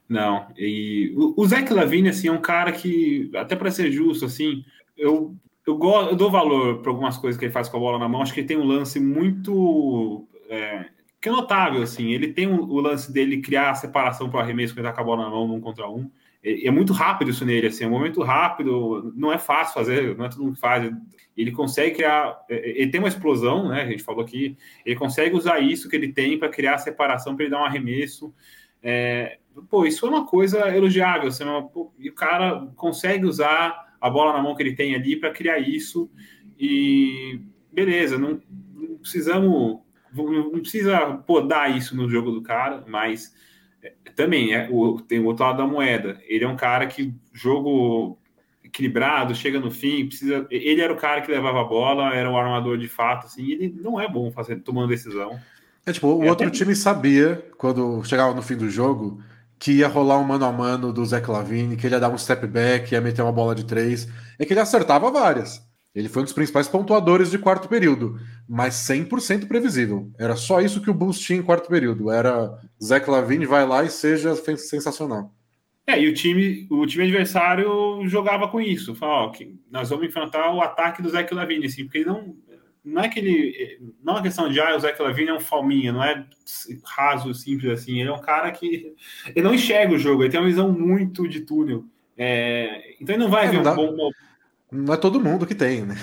[0.08, 0.48] Não.
[0.58, 4.64] E o, Zach Lavine, assim, é um cara que, até para ser justo, assim,
[4.96, 5.36] eu,
[5.68, 8.08] eu, go, eu dou valor para algumas coisas que ele faz com a bola na
[8.08, 8.22] mão.
[8.22, 10.26] Acho que ele tem um lance muito.
[10.48, 10.86] É,
[11.20, 12.14] que é notável, assim.
[12.14, 15.02] Ele tem o, lance dele criar a separação para o arremesso quando ele tá com
[15.02, 16.10] a bola na mão, num contra um.
[16.44, 20.16] É, é muito rápido isso nele, assim, é um momento rápido, não é fácil fazer,
[20.18, 20.92] não é todo mundo que faz.
[21.36, 23.82] Ele consegue criar, é, é, ele tem uma explosão, né?
[23.82, 27.36] A gente falou aqui, ele consegue usar isso que ele tem para criar a separação,
[27.36, 28.34] para ele dar um arremesso.
[28.82, 29.38] É,
[29.70, 34.10] pô, isso é uma coisa elogiável, assim, uma, pô, e o cara consegue usar a
[34.10, 36.12] bola na mão que ele tem ali para criar isso
[36.60, 37.40] e
[37.72, 38.42] beleza, não,
[38.74, 39.80] não precisamos,
[40.14, 43.44] não precisa podar isso no jogo do cara, mas é,
[44.16, 46.20] também é, o, tem o outro lado da moeda.
[46.28, 48.18] Ele é um cara que jogo
[48.64, 50.48] equilibrado, chega no fim, precisa.
[50.50, 53.74] Ele era o cara que levava a bola, era o armador de fato, assim, ele
[53.80, 55.40] não é bom fazer, tomando decisão.
[55.86, 56.58] É tipo, o é outro até...
[56.58, 59.22] time sabia, quando chegava no fim do jogo,
[59.60, 62.18] que ia rolar um mano a mano do Zé Clavini, que ele ia dar um
[62.18, 64.08] step back, ia meter uma bola de três.
[64.40, 65.62] É que ele acertava várias.
[65.96, 70.12] Ele foi um dos principais pontuadores de quarto período, mas 100% previsível.
[70.18, 72.10] Era só isso que o Bulls tinha em quarto período.
[72.10, 75.32] Era Zé Clavini vai lá e seja sensacional.
[75.86, 78.96] É, e o time, o time adversário jogava com isso.
[78.96, 79.32] Falava, ó,
[79.70, 82.36] nós vamos enfrentar o ataque do Zé Clavini, assim, porque ele não,
[82.84, 83.94] não é que ele.
[84.04, 86.26] Não é uma questão de ah, o Zé Clavini é um falminha, não é
[86.86, 88.00] raso, simples assim.
[88.00, 88.96] Ele é um cara que.
[89.36, 91.86] Ele não enxerga o jogo, ele tem uma visão muito de túnel.
[92.18, 94.12] É, então ele não vai é, ver não um bom.
[94.74, 95.96] Não é todo mundo que tem, né?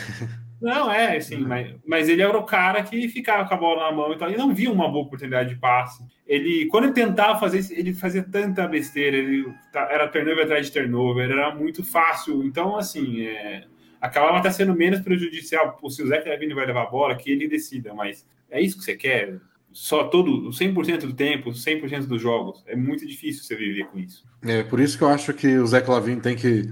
[0.60, 3.96] Não, é, assim, mas, mas ele era o cara que ficava com a bola na
[3.96, 6.04] mão, então ele não via uma boa oportunidade de passe.
[6.26, 10.72] Ele, quando ele tentava fazer isso, ele fazia tanta besteira, ele era turnover atrás de
[10.72, 12.44] turnover, era muito fácil.
[12.44, 13.64] Então, assim, é,
[14.00, 15.78] acabava até sendo menos prejudicial.
[15.88, 18.84] Se o Zé Clavini vai levar a bola, que ele decida, mas é isso que
[18.84, 19.38] você quer?
[19.72, 22.62] Só todo, 100% do tempo, 100% dos jogos.
[22.66, 24.26] É muito difícil você viver com isso.
[24.42, 26.68] É, por isso que eu acho que o Zé Clavini tem que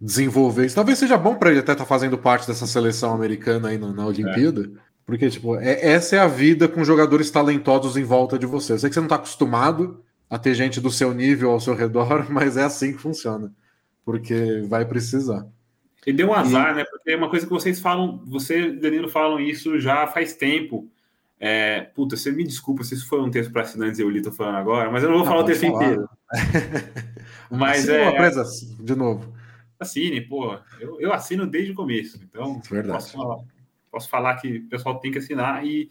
[0.00, 0.74] desenvolver isso.
[0.74, 3.92] Talvez seja bom para ele até estar tá fazendo parte dessa seleção americana aí na,
[3.92, 4.70] na Olimpíada.
[4.74, 4.88] É.
[5.04, 8.74] Porque, tipo, é, essa é a vida com jogadores talentosos em volta de você.
[8.74, 11.74] Eu sei que você não está acostumado a ter gente do seu nível ao seu
[11.74, 13.52] redor, mas é assim que funciona.
[14.04, 15.46] Porque vai precisar.
[16.06, 16.76] E deu um azar, e...
[16.76, 16.84] né?
[16.84, 20.88] Porque é uma coisa que vocês falam, você e Danilo falam isso já faz tempo.
[21.40, 24.20] É, puta, você me desculpa se isso foi um texto para assinantes e eu li,
[24.20, 25.84] tô falando agora, mas eu não vou não, falar o texto falar.
[25.84, 26.08] inteiro.
[27.50, 28.10] mas é.
[28.12, 28.44] Presa,
[28.80, 29.37] de novo.
[29.78, 30.58] Assine, pô.
[30.80, 33.38] Eu, eu assino desde o começo, então posso falar,
[33.90, 35.64] posso falar que o pessoal tem que assinar.
[35.64, 35.88] E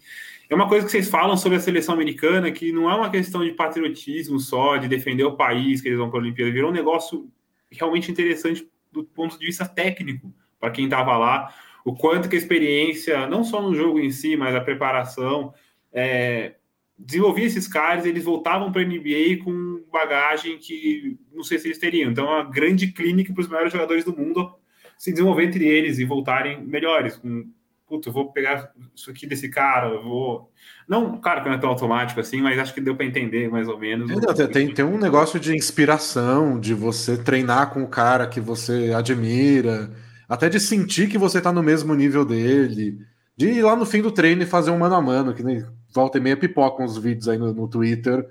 [0.48, 3.44] é uma coisa que vocês falam sobre a seleção americana, que não é uma questão
[3.44, 6.74] de patriotismo só, de defender o país que eles vão para a Olimpíada, virou um
[6.74, 7.30] negócio
[7.70, 12.38] realmente interessante do ponto de vista técnico, para quem estava lá, o quanto que a
[12.38, 15.54] experiência, não só no jogo em si, mas a preparação,
[15.92, 16.56] é,
[16.98, 21.78] desenvolvia esses caras, eles voltavam para a NBA com bagagem que não sei se eles
[21.78, 22.10] teriam.
[22.10, 24.54] Então, é uma grande clínica para os maiores jogadores do mundo
[24.96, 27.16] se desenvolver entre eles e voltarem melhores.
[27.16, 27.44] Com,
[27.88, 30.52] Puta, eu vou pegar isso aqui desse cara, eu vou.
[30.86, 33.66] Não, claro que não é tão automático assim, mas acho que deu para entender mais
[33.66, 34.10] ou menos.
[34.38, 38.92] É, tem, tem um negócio de inspiração, de você treinar com o cara que você
[38.94, 39.90] admira,
[40.28, 42.98] até de sentir que você está no mesmo nível dele,
[43.34, 45.64] de ir lá no fim do treino e fazer um mano a mano, que nem
[45.92, 48.26] volta e meia pipoca uns vídeos aí no, no Twitter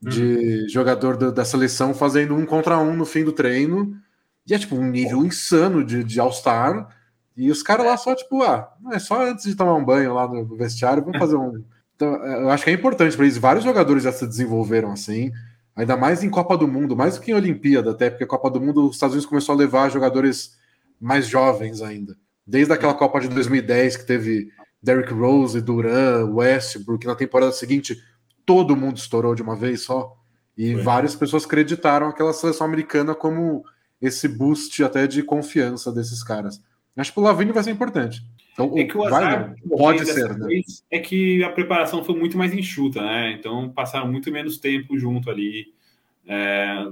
[0.00, 0.68] de uhum.
[0.68, 3.96] jogador da, da, seleção fazendo um contra um no fim do treino.
[4.46, 6.88] E é tipo um nível insano de, de All-Star.
[7.36, 10.28] E os caras lá só, tipo, ah, é só antes de tomar um banho lá
[10.28, 11.62] no, no vestiário, vamos fazer um.
[11.96, 13.38] Então, eu acho que é importante para eles.
[13.38, 15.30] Vários jogadores já se desenvolveram assim,
[15.76, 18.50] ainda mais em Copa do Mundo, mais do que em Olimpíada, até, porque a Copa
[18.50, 20.58] do Mundo, os Estados Unidos começou a levar jogadores
[21.00, 22.16] mais jovens ainda.
[22.44, 24.50] Desde aquela Copa de 2010 que teve
[24.84, 27.06] Derrick Rose, Duran, Westbrook.
[27.06, 27.96] Na temporada seguinte,
[28.44, 30.14] todo mundo estourou de uma vez só.
[30.56, 30.82] E Foi.
[30.82, 33.64] várias pessoas acreditaram aquela seleção americana como
[34.00, 36.62] esse boost até de confiança desses caras.
[36.96, 38.22] Acho que o Lavigne vai ser importante.
[38.52, 40.60] Então, é que o azar vai, pode ser, né?
[40.88, 43.32] É que a preparação foi muito mais enxuta, né?
[43.32, 45.74] Então passaram muito menos tempo junto ali.
[46.28, 46.86] É...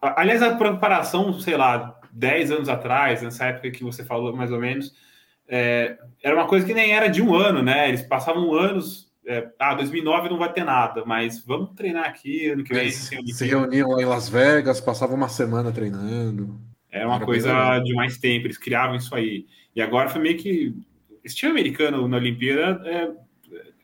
[0.00, 4.58] Aliás, a preparação, sei lá, 10 anos atrás, nessa época que você falou mais ou
[4.58, 4.94] menos,
[5.48, 7.88] é, era uma coisa que nem era de um ano, né?
[7.88, 9.12] Eles passavam anos.
[9.26, 12.90] É, ah, 2009 não vai ter nada, mas vamos treinar aqui ano que vem.
[12.90, 16.60] Se, se reuniam lá em Las Vegas, passavam uma semana treinando.
[16.90, 19.46] Era uma era coisa de mais tempo, eles criavam isso aí.
[19.74, 20.74] E agora foi meio que.
[21.24, 23.10] Esse time americano na Olimpíada é,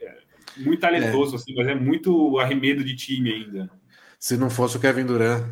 [0.02, 0.18] é
[0.58, 1.36] muito talentoso, é.
[1.36, 3.70] assim, mas é muito arremedo de time ainda.
[4.18, 5.42] Se não fosse o Kevin Durant.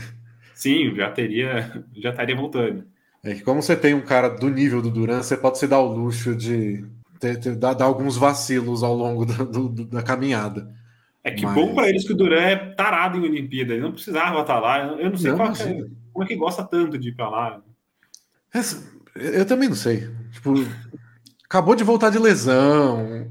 [0.54, 2.86] Sim, já teria, já estaria voltando.
[3.26, 5.80] É que como você tem um cara do nível do Duran, você pode se dar
[5.80, 6.84] o luxo de
[7.18, 10.72] ter, ter, dar, dar, alguns vacilos ao longo da, do, da caminhada.
[11.24, 11.52] É que Mas...
[11.52, 14.78] bom para eles que o Duran é tarado em Olimpíada, ele não precisava estar lá.
[14.78, 17.62] Eu não sei não, é, como é que gosta tanto de ir para lá.
[18.54, 18.80] Essa,
[19.16, 20.08] eu também não sei.
[20.30, 20.54] Tipo,
[21.44, 23.28] acabou de voltar de lesão,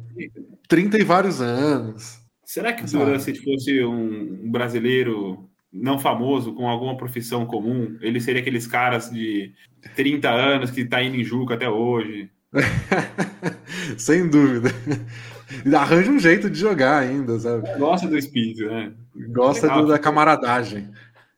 [0.67, 2.19] 30 e vários anos.
[2.43, 8.21] Será que o Duran, se fosse um brasileiro não famoso, com alguma profissão comum, ele
[8.21, 9.53] seria aqueles caras de
[9.95, 12.29] 30 anos que tá indo em Juca até hoje.
[13.97, 14.69] Sem dúvida.
[15.77, 17.77] Arranja um jeito de jogar ainda, sabe?
[17.77, 18.93] Gosta do espírito, né?
[19.31, 20.89] Gosta do, da camaradagem.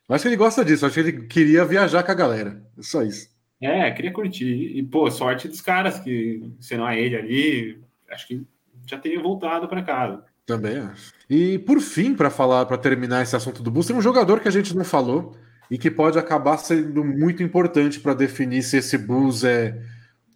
[0.08, 2.63] Eu acho que ele gosta disso, acho que ele queria viajar com a galera.
[2.80, 3.30] Só isso.
[3.60, 4.78] É, queria curtir.
[4.78, 8.45] E, pô, sorte dos caras que, se não é ele ali, acho que
[8.86, 10.23] já teria voltado para casa.
[10.47, 11.13] Também acho.
[11.29, 14.47] E por fim, para falar, para terminar esse assunto do Bulls, tem um jogador que
[14.47, 15.36] a gente não falou
[15.69, 19.77] e que pode acabar sendo muito importante para definir se esse Bulls é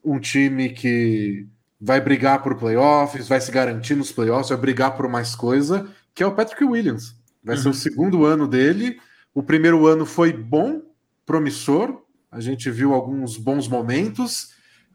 [0.04, 1.47] um time que
[1.80, 6.21] vai brigar por playoffs, vai se garantir nos playoffs, vai brigar por mais coisa, que
[6.21, 7.15] é o Patrick Williams.
[7.41, 7.62] Vai uhum.
[7.62, 9.00] ser o segundo ano dele.
[9.34, 10.82] O primeiro ano foi bom,
[11.26, 12.02] promissor.
[12.30, 14.50] A gente viu alguns bons momentos,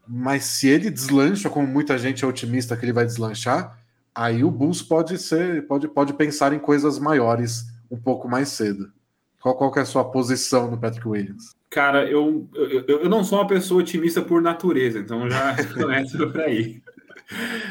[0.07, 3.77] mas se ele deslancha, como muita gente é otimista que ele vai deslanchar,
[4.17, 8.91] aí o Bulls pode ser, pode, pode pensar em coisas maiores um pouco mais cedo.
[9.39, 11.55] Qual, qual é a sua posição no Patrick Williams?
[11.69, 16.41] Cara, eu, eu, eu não sou uma pessoa otimista por natureza, então já começo por
[16.41, 16.81] aí.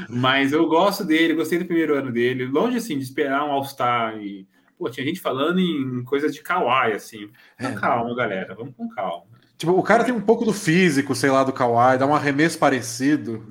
[0.09, 2.47] Mas eu gosto dele, gostei do primeiro ano dele.
[2.47, 4.47] Longe assim de esperar um All-Star e.
[4.79, 7.31] Pô, tinha gente falando em coisas de kawaii, assim.
[7.59, 7.73] É.
[7.73, 9.25] Calma, galera, vamos com calma.
[9.57, 12.59] Tipo, o cara tem um pouco do físico, sei lá, do kawaii, dá um arremesso
[12.59, 13.47] parecido.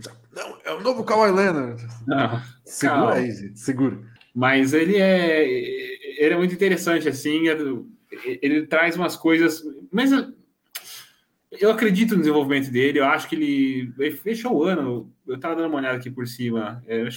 [0.66, 1.86] É o novo Kawhi Leonard.
[2.08, 3.14] Não, segura calma.
[3.14, 4.00] aí, gente, segura.
[4.34, 7.48] Mas ele é, ele é muito interessante, assim.
[7.48, 7.58] É
[8.42, 9.64] ele traz umas coisas.
[9.92, 10.12] Mas
[11.52, 13.00] eu acredito no desenvolvimento dele.
[13.00, 15.14] Eu acho que ele, ele fechou o ano.
[15.28, 16.84] Eu estava dando uma olhada aqui por cima.
[16.88, 17.08] É,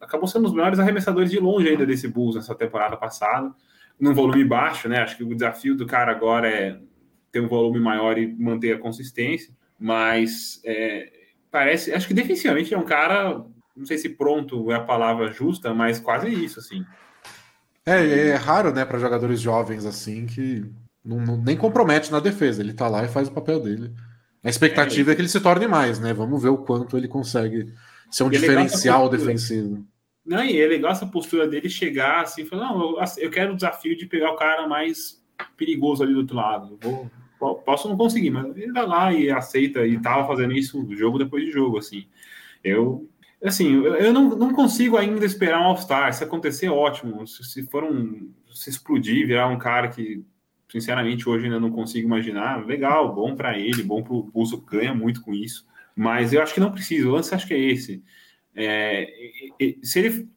[0.00, 3.54] acabou sendo um dos melhores arremessadores de longe ainda desse Bulls nessa temporada passada,
[3.98, 4.98] num volume baixo, né?
[5.00, 6.78] Acho que o desafio do cara agora é
[7.30, 9.54] ter um volume maior e manter a consistência.
[9.78, 11.17] Mas é,
[11.50, 13.44] parece, acho que defensivamente é um cara,
[13.76, 16.84] não sei se pronto é a palavra justa, mas quase isso, assim.
[17.84, 20.64] É, é raro, né, para jogadores jovens assim que
[21.04, 22.60] não, não, nem compromete na defesa.
[22.60, 23.92] Ele tá lá e faz o papel dele.
[24.44, 26.12] A expectativa é, é que ele se torne mais, né?
[26.12, 27.72] Vamos ver o quanto ele consegue
[28.10, 29.86] ser um diferencial defensivo.
[30.24, 33.56] Não, e é legal essa postura dele chegar assim, falar, não, eu, eu quero o
[33.56, 35.22] desafio de pegar o cara mais
[35.56, 36.78] perigoso ali do outro lado.
[36.82, 40.86] Eu vou, posso não conseguir, mas ele vai lá e aceita e tava fazendo isso
[40.94, 42.06] jogo depois de jogo, assim.
[42.62, 43.08] Eu
[43.42, 46.12] Assim, eu não, não consigo ainda esperar um All-Star.
[46.12, 47.26] Se acontecer, ótimo.
[47.26, 48.32] Se, se for um.
[48.52, 50.24] Se explodir, virar um cara que,
[50.68, 54.92] sinceramente, hoje ainda não consigo imaginar, legal, bom para ele, bom para o Pulso, ganha
[54.92, 55.64] muito com isso.
[55.94, 57.08] Mas eu acho que não precisa.
[57.08, 58.02] O lance acho que é esse.
[58.56, 59.06] É,
[59.82, 60.28] se ele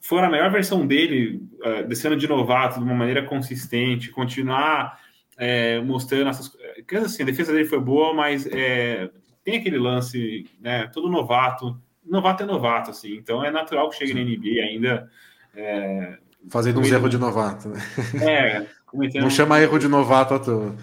[0.00, 1.40] for a melhor versão dele,
[1.86, 4.98] desse ano de novato, de uma maneira consistente, continuar
[5.38, 7.12] é, mostrando essas coisas.
[7.12, 9.08] Assim, a defesa dele foi boa, mas é,
[9.42, 10.86] tem aquele lance, né?
[10.88, 13.14] Todo novato novato é novato, assim.
[13.16, 15.10] Então é natural que chegue na NBA ainda.
[15.54, 17.80] É, Fazendo uns erros de novato, né?
[18.22, 18.66] É,
[19.20, 20.74] Não chama erro de novato à toa.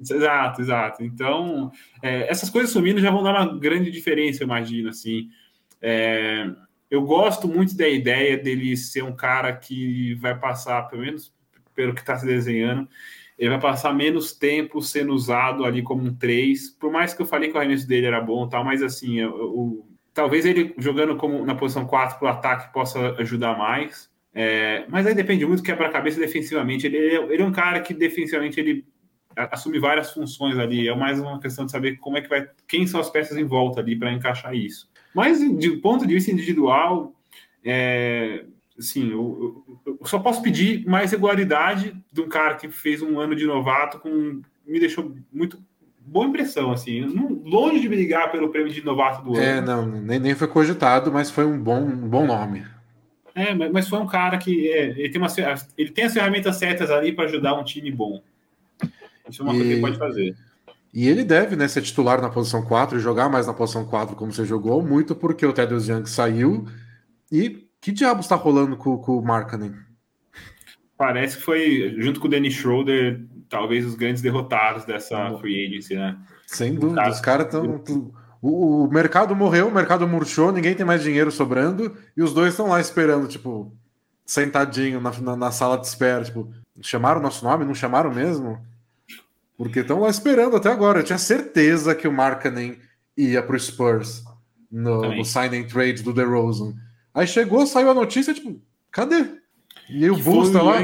[0.00, 1.02] Exato, exato.
[1.02, 1.70] Então,
[2.02, 5.28] é, essas coisas sumindo já vão dar uma grande diferença, eu imagino, assim.
[5.82, 6.48] É,
[6.90, 11.34] eu gosto muito da ideia dele ser um cara que vai passar, pelo menos
[11.74, 12.88] pelo que está se desenhando,
[13.40, 17.26] ele vai passar menos tempo sendo usado ali como um 3, por mais que eu
[17.26, 21.44] falei que o arremesso dele era bom tal, mas assim, o, Talvez ele jogando como
[21.46, 24.10] na posição 4 para o ataque possa ajudar mais.
[24.34, 26.86] É, mas aí depende muito do quebra-cabeça defensivamente.
[26.86, 28.84] Ele, ele, é um cara que defensivamente ele
[29.36, 30.88] assume várias funções ali.
[30.88, 33.44] É mais uma questão de saber como é que vai, quem são as peças em
[33.44, 34.90] volta ali para encaixar isso.
[35.14, 37.14] Mas de ponto de vista individual,
[37.64, 38.44] é,
[38.80, 43.36] assim, eu, eu, só posso pedir mais regularidade de um cara que fez um ano
[43.36, 45.62] de novato com me deixou muito
[46.00, 47.02] boa impressão, assim.
[47.44, 49.58] longe de brigar pelo prêmio de novato do é, ano.
[49.58, 52.64] É, não, nem, nem foi cogitado, mas foi um bom, um bom nome.
[53.34, 55.28] É, mas foi um cara que é, ele, tem uma,
[55.78, 58.20] ele tem as ferramentas certas ali para ajudar um time bom.
[59.28, 60.36] Isso é uma e, coisa que ele pode fazer.
[60.92, 64.16] E ele deve né, ser titular na posição 4 e jogar mais na posição 4
[64.16, 66.66] como você jogou, muito porque o Tedros Young saiu.
[67.30, 69.74] E que diabo está rolando com, com o Markkanen?
[70.96, 75.94] Parece que foi, junto com o Dennis Schroeder, talvez os grandes derrotados dessa free agency,
[75.94, 76.18] né?
[76.46, 77.82] Sem dúvida, os caras estão.
[78.42, 82.50] O, o, mercado morreu, o mercado murchou, ninguém tem mais dinheiro sobrando, e os dois
[82.50, 83.74] estão lá esperando, tipo,
[84.26, 86.24] sentadinho na, na, na, sala de espera.
[86.24, 87.64] Tipo, chamaram o nosso nome?
[87.64, 88.58] Não chamaram mesmo?
[89.56, 91.00] Porque estão lá esperando até agora.
[91.00, 92.78] Eu tinha certeza que o Markkanen
[93.16, 94.24] ia pro Spurs
[94.70, 96.74] no, no signing trade do DeRozan.
[97.14, 99.26] Aí chegou, saiu a notícia, tipo, cadê?
[99.88, 100.80] E aí o Bulls tá lá.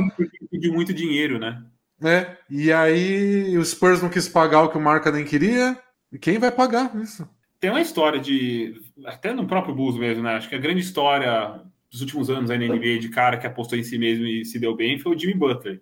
[0.50, 1.62] Pediu muito dinheiro, né?
[2.00, 2.36] né?
[2.50, 5.78] E aí o Spurs não quis pagar o que o Marca nem queria.
[6.12, 7.28] E quem vai pagar isso?
[7.60, 8.80] Tem uma história de.
[9.04, 10.34] Até no próprio Bulls mesmo, né?
[10.34, 11.60] Acho que a grande história
[11.90, 14.58] dos últimos anos aí na NBA de cara que apostou em si mesmo e se
[14.58, 15.80] deu bem foi o Jimmy Butler.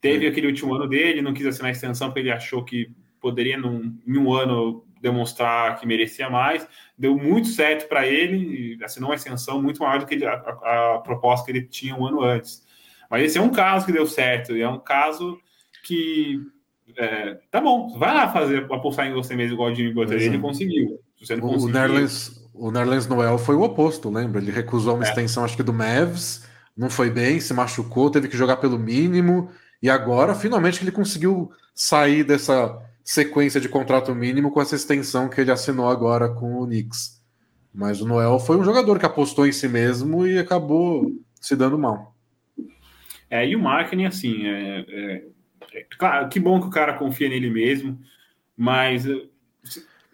[0.00, 0.28] Teve é.
[0.28, 3.96] aquele último ano dele, não quis assinar a extensão porque ele achou que poderia, num,
[4.06, 6.66] em um ano, demonstrar que merecia mais.
[6.96, 10.98] Deu muito certo para ele, assinou uma extensão muito maior do que a, a, a,
[10.98, 12.62] proposta que ele tinha um ano antes.
[13.10, 15.38] Mas esse é um caso que deu certo, e é um caso
[15.84, 16.40] que.
[16.96, 20.20] É, tá bom, vai lá fazer, apostar em você mesmo, igual o Jimmy Butler.
[20.20, 20.98] Ele conseguiu.
[21.42, 24.40] o, Nerlens, o Nerlens Noel foi o oposto, lembra?
[24.40, 25.08] Ele recusou uma é.
[25.08, 26.44] extensão, acho que do Mavs,
[26.76, 29.50] não foi bem, se machucou, teve que jogar pelo mínimo,
[29.82, 35.40] e agora finalmente ele conseguiu sair dessa sequência de contrato mínimo com essa extensão que
[35.40, 37.18] ele assinou agora com o Knicks.
[37.72, 41.78] Mas o Noel foi um jogador que apostou em si mesmo e acabou se dando
[41.78, 42.14] mal.
[43.30, 45.24] É, e o marketing, assim, é, é,
[45.72, 47.98] é, claro, que bom que o cara confia nele mesmo,
[48.54, 49.06] mas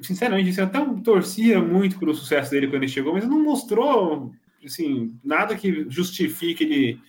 [0.00, 4.32] sinceramente, assim, eu até torcia muito pelo sucesso dele quando ele chegou, mas não mostrou
[4.64, 7.00] assim, nada que justifique ele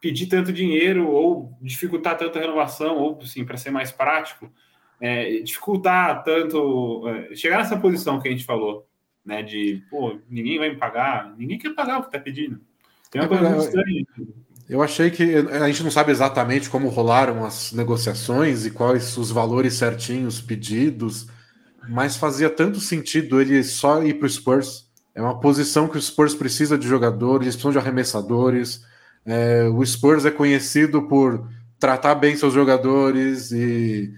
[0.00, 4.50] pedir tanto dinheiro ou dificultar tanta renovação, ou assim, para ser mais prático
[5.00, 8.86] é, dificultar tanto, é, chegar nessa posição que a gente falou,
[9.24, 9.42] né?
[9.42, 12.60] De, pô, ninguém vai me pagar, ninguém quer pagar o que tá pedindo.
[13.10, 14.06] Tem uma é, coisa muito estranha.
[14.68, 19.30] Eu achei que a gente não sabe exatamente como rolaram as negociações e quais os
[19.30, 21.28] valores certinhos pedidos,
[21.88, 24.90] mas fazia tanto sentido ele só ir para o Spurs.
[25.14, 28.84] É uma posição que o Spurs precisa de jogadores, precisam de arremessadores.
[29.24, 34.12] É, o Spurs é conhecido por tratar bem seus jogadores e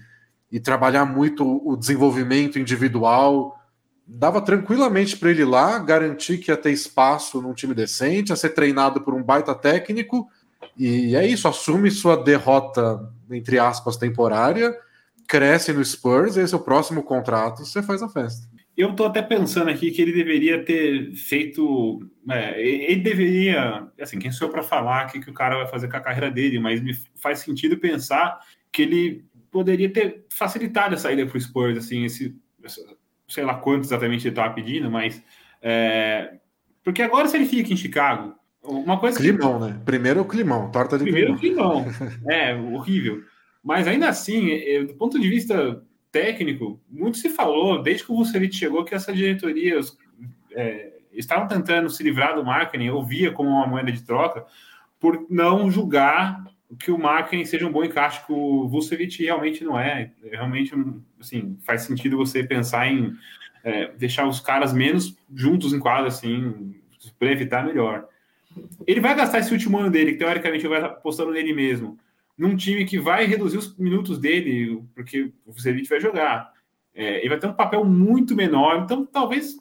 [0.51, 3.57] e trabalhar muito o desenvolvimento individual.
[4.05, 8.49] Dava tranquilamente para ele lá, garantir que ia ter espaço num time decente, a ser
[8.49, 10.27] treinado por um baita técnico.
[10.77, 14.75] E é isso, assume sua derrota, entre aspas, temporária,
[15.27, 18.47] cresce no Spurs, esse é o próximo contrato, você faz a festa.
[18.75, 21.99] Eu estou até pensando aqui que ele deveria ter feito.
[22.29, 23.85] É, ele deveria.
[23.99, 26.01] Assim, quem sou eu para falar o que, que o cara vai fazer com a
[26.01, 28.39] carreira dele, mas me faz sentido pensar
[28.71, 32.35] que ele poderia ter facilitado a saída para o Spurs, assim, esse,
[33.27, 35.23] sei lá quanto exatamente ele estava pedindo, mas
[35.61, 36.39] é,
[36.83, 39.65] porque agora se ele fica em Chicago, uma coisa climão, que...
[39.67, 39.81] né?
[39.85, 41.85] Primeiro o climão, torta de Primeiro climão.
[41.85, 42.19] climão.
[42.29, 43.23] é, horrível.
[43.63, 48.15] Mas ainda assim, é, do ponto de vista técnico, muito se falou desde que o
[48.15, 49.79] Vucevic chegou que essa diretoria
[50.51, 54.45] é, estavam tentando se livrar do marketing, eu via como uma moeda de troca,
[54.99, 56.43] por não julgar
[56.77, 60.11] que o marketing seja um bom encaixe que o Vucevic realmente não é.
[60.23, 60.73] Realmente,
[61.19, 63.15] assim, faz sentido você pensar em
[63.63, 66.75] é, deixar os caras menos juntos em quadra, assim,
[67.17, 68.07] para evitar melhor.
[68.85, 71.97] Ele vai gastar esse último ano dele, que teoricamente vai apostando nele mesmo,
[72.37, 76.53] num time que vai reduzir os minutos dele, porque o Vucevic vai jogar.
[76.93, 79.57] É, ele vai ter um papel muito menor, então talvez,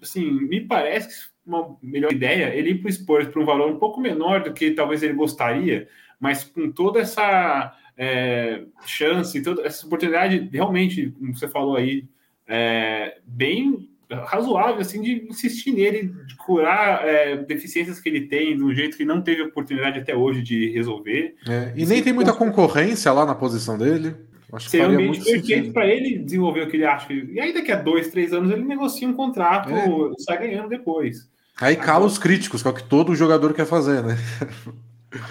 [0.00, 3.78] assim, me parece uma melhor ideia ele ir para o Spurs por um valor um
[3.78, 9.86] pouco menor do que talvez ele gostaria, mas com toda essa é, chance, toda essa
[9.86, 12.04] oportunidade, realmente, como você falou aí,
[12.46, 18.62] é, bem razoável, assim, de insistir nele, de curar é, deficiências que ele tem de
[18.62, 21.34] um jeito que não teve oportunidade até hoje de resolver.
[21.48, 24.14] É, e nem tem muita concorrência lá na posição dele.
[24.52, 27.12] Acho que seria um ambiente perfeito para ele desenvolver o que ele acha.
[27.12, 29.88] E aí, daqui a dois, três anos, ele negocia um contrato é.
[29.88, 31.28] e sai ganhando depois.
[31.60, 34.16] Aí cala os críticos, que é o que todo jogador quer fazer, né?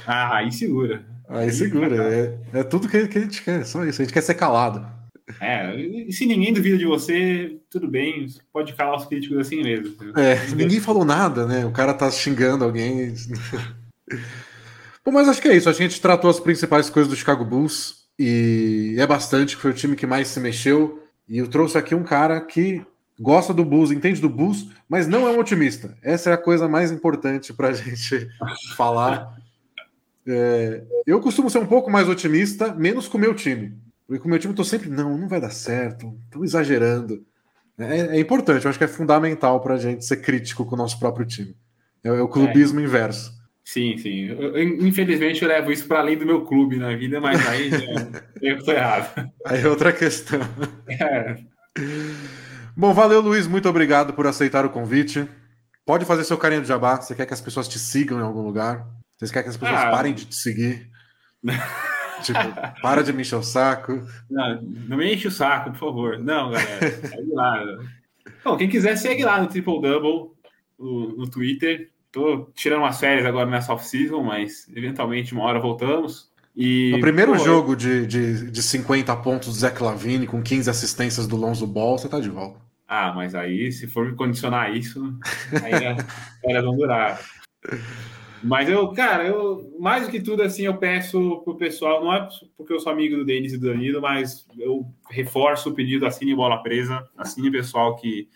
[0.06, 1.06] Ah, aí segura.
[1.28, 1.96] Aí segura.
[2.04, 4.02] É, é tudo que, que a gente quer, só isso.
[4.02, 4.86] A gente quer ser calado.
[5.42, 9.96] É, e se ninguém duvida de você, tudo bem, pode calar os críticos assim mesmo.
[10.16, 11.66] É, ninguém falou nada, né?
[11.66, 13.16] O cara tá xingando alguém.
[15.04, 15.70] Bom, mas acho que é isso.
[15.70, 19.96] A gente tratou as principais coisas do Chicago Bulls e é bastante, foi o time
[19.96, 21.04] que mais se mexeu.
[21.28, 22.86] E eu trouxe aqui um cara que
[23.20, 25.98] gosta do Bulls, entende do Bulls, mas não é um otimista.
[26.04, 28.28] Essa é a coisa mais importante para a gente
[28.76, 29.36] falar.
[30.28, 33.78] É, eu costumo ser um pouco mais otimista, menos com o meu time.
[34.08, 37.26] Porque com o meu time eu tô sempre, não, não vai dar certo, tô exagerando.
[37.78, 40.78] É, é importante, eu acho que é fundamental para a gente ser crítico com o
[40.78, 41.56] nosso próprio time.
[42.04, 42.84] É, é o clubismo é.
[42.84, 43.34] inverso.
[43.64, 44.28] Sim, sim.
[44.28, 47.72] Eu, infelizmente eu levo isso para além do meu clube na vida, mas aí
[48.42, 49.32] eu tô errado.
[49.44, 50.40] Aí é outra questão.
[50.88, 51.38] É.
[52.78, 53.48] Bom, valeu, Luiz.
[53.48, 55.28] Muito obrigado por aceitar o convite.
[55.84, 57.02] Pode fazer seu carinho de jabá.
[57.02, 58.86] Você quer que as pessoas te sigam em algum lugar?
[59.18, 60.90] Você quer que as pessoas ah, parem de te seguir?
[62.22, 62.40] tipo,
[62.82, 64.06] para de me encher o saco.
[64.30, 66.20] Não, não me enche o saco, por favor.
[66.20, 67.08] Não, galera.
[67.08, 67.64] Segue lá.
[68.44, 70.32] Bom, quem quiser, segue lá no Triple Double,
[70.78, 71.92] no, no Twitter.
[72.12, 76.32] Tô tirando umas férias agora nessa off-season, mas eventualmente uma hora voltamos.
[76.56, 80.70] E, no primeiro pô, jogo de, de, de 50 pontos do Zé Clavini com 15
[80.70, 82.60] assistências do Lonzo Ball, você tá de volta.
[82.88, 85.14] Ah, mas aí, se for me condicionar isso,
[85.62, 86.06] aí as
[86.40, 87.20] férias vão durar.
[88.46, 92.28] Mas eu, cara, eu mais do que tudo assim, eu peço pro pessoal, não é
[92.56, 96.36] porque eu sou amigo do Denis e do Danilo, mas eu reforço o pedido assine
[96.36, 98.30] bola presa, assine pessoal que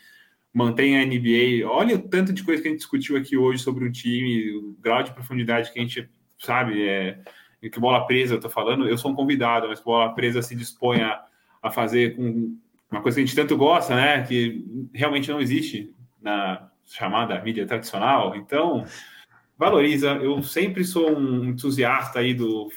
[0.51, 1.69] mantenha a NBA.
[1.69, 4.75] Olha o tanto de coisa que a gente discutiu aqui hoje sobre o time, o
[4.81, 7.19] grau de profundidade que a gente sabe, é
[7.61, 11.01] que bola presa eu tô falando, eu sou um convidado, mas bola presa se dispõe
[11.01, 11.23] a,
[11.61, 12.57] a fazer com
[12.89, 14.23] uma coisa que a gente tanto gosta, né?
[14.23, 18.35] Que realmente não existe na chamada mídia tradicional.
[18.35, 18.85] Então,
[19.59, 20.11] valoriza.
[20.13, 22.71] Eu sempre sou um entusiasta aí do,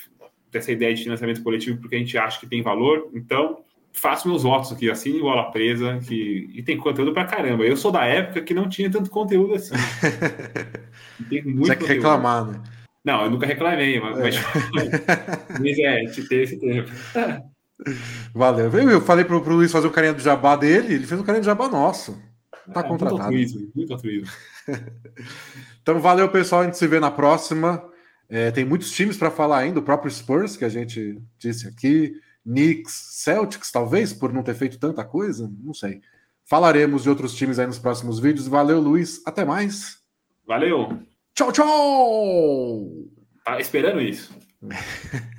[0.50, 3.08] dessa ideia de financiamento coletivo, porque a gente acha que tem valor.
[3.14, 3.60] Então,
[3.92, 7.62] faço meus votos aqui, assine bola presa, que e tem conteúdo pra caramba.
[7.62, 9.74] Eu sou da época que não tinha tanto conteúdo assim.
[11.30, 12.60] tem muito Você que reclamar, né?
[13.04, 14.40] Não, eu nunca reclamei, mas, é.
[15.58, 16.90] mas é, te ter esse tempo.
[18.32, 18.70] Valeu.
[18.70, 21.40] Eu falei pro, pro Luiz fazer o carinha do jabá dele, ele fez o carinha
[21.40, 22.16] do jabá nosso.
[22.72, 23.14] Tá é, contratado.
[23.14, 24.30] Muito altruísmo, muito altruísmo.
[25.82, 26.62] então, valeu, pessoal.
[26.62, 27.82] A gente se vê na próxima.
[28.28, 32.14] É, tem muitos times para falar ainda, o próprio Spurs, que a gente disse aqui,
[32.44, 36.00] Knicks, Celtics, talvez, por não ter feito tanta coisa, não sei.
[36.44, 38.46] Falaremos de outros times aí nos próximos vídeos.
[38.46, 39.20] Valeu, Luiz.
[39.26, 39.98] Até mais.
[40.46, 40.98] Valeu.
[41.34, 42.90] Tchau, tchau!
[43.44, 44.36] Tá esperando isso.